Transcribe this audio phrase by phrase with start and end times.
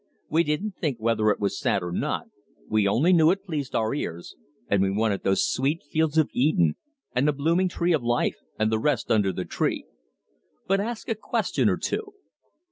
[0.31, 2.25] We didn't think whether it was sad or not,
[2.67, 4.35] we only knew it pleased our ears,
[4.67, 6.75] and we wanted those sweet fields of Eden,
[7.13, 9.85] and the blooming tree of life, and the rest under the tree.
[10.67, 12.13] But ask a question or two.